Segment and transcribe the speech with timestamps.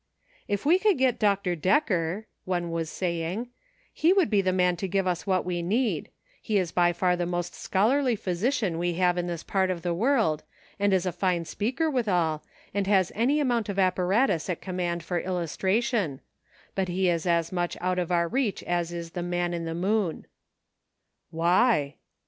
[0.55, 1.55] "If we could get Dr.
[1.55, 3.49] Decker," one was saying,"
[3.93, 6.09] he would be the man to give us what we need;
[6.41, 9.93] he is by far the most scholarly physician we have in this part of the
[9.93, 10.41] world,
[10.79, 12.41] and is a fine speaker withal,
[12.73, 16.21] and has any amount of apparatus at com mand for illustration;
[16.73, 19.75] but he is as much out of our reach as is the man in the
[19.75, 20.25] moon."
[21.29, 21.97] "Why?"